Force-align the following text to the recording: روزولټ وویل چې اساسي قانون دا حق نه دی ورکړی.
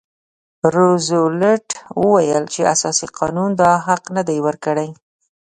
روزولټ 0.73 1.67
وویل 2.03 2.43
چې 2.53 2.61
اساسي 2.73 3.07
قانون 3.17 3.49
دا 3.61 3.71
حق 3.87 4.03
نه 4.15 4.21
دی 4.27 4.37
ورکړی. 4.45 4.89